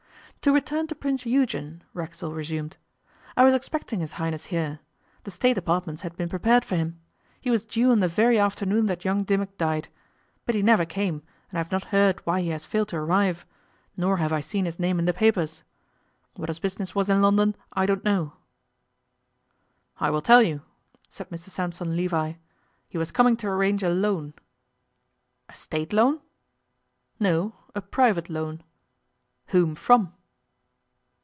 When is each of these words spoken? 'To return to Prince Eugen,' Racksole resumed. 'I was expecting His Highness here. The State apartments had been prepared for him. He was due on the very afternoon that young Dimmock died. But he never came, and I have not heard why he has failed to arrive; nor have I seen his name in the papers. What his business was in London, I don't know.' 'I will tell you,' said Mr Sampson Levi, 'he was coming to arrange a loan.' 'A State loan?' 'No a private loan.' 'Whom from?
'To 0.43 0.51
return 0.51 0.87
to 0.87 0.95
Prince 0.95 1.23
Eugen,' 1.23 1.83
Racksole 1.93 2.33
resumed. 2.33 2.75
'I 3.37 3.43
was 3.43 3.53
expecting 3.53 3.99
His 3.99 4.13
Highness 4.13 4.45
here. 4.45 4.79
The 5.23 5.29
State 5.29 5.55
apartments 5.55 6.01
had 6.01 6.17
been 6.17 6.29
prepared 6.29 6.65
for 6.65 6.75
him. 6.75 6.99
He 7.39 7.51
was 7.51 7.63
due 7.63 7.91
on 7.91 7.99
the 7.99 8.07
very 8.07 8.39
afternoon 8.39 8.87
that 8.87 9.05
young 9.05 9.23
Dimmock 9.23 9.55
died. 9.59 9.89
But 10.47 10.55
he 10.55 10.63
never 10.63 10.83
came, 10.83 11.21
and 11.51 11.59
I 11.59 11.59
have 11.59 11.71
not 11.71 11.83
heard 11.93 12.25
why 12.25 12.41
he 12.41 12.49
has 12.49 12.65
failed 12.65 12.87
to 12.87 12.95
arrive; 12.95 13.45
nor 13.95 14.17
have 14.17 14.33
I 14.33 14.39
seen 14.39 14.65
his 14.65 14.79
name 14.79 14.97
in 14.97 15.05
the 15.05 15.13
papers. 15.13 15.61
What 16.35 16.49
his 16.49 16.57
business 16.57 16.95
was 16.95 17.07
in 17.07 17.21
London, 17.21 17.55
I 17.73 17.85
don't 17.85 18.03
know.' 18.03 18.33
'I 19.99 20.09
will 20.09 20.21
tell 20.23 20.41
you,' 20.41 20.63
said 21.07 21.29
Mr 21.29 21.49
Sampson 21.49 21.95
Levi, 21.95 22.33
'he 22.89 22.97
was 22.97 23.11
coming 23.11 23.37
to 23.37 23.47
arrange 23.47 23.83
a 23.83 23.89
loan.' 23.89 24.33
'A 25.49 25.53
State 25.53 25.93
loan?' 25.93 26.19
'No 27.19 27.53
a 27.75 27.81
private 27.83 28.27
loan.' 28.27 28.63
'Whom 29.49 29.75
from? 29.75 30.13